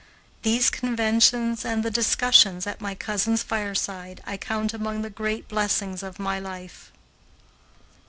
These 0.41 0.71
conventions 0.71 1.63
and 1.63 1.83
the 1.83 1.91
discussions 1.91 2.65
at 2.65 2.81
my 2.81 2.95
cousin's 2.95 3.43
fireside 3.43 4.19
I 4.25 4.35
count 4.35 4.73
among 4.73 5.03
the 5.03 5.11
great 5.11 5.47
blessings 5.47 6.01
of 6.01 6.17
my 6.17 6.39
life. 6.39 6.91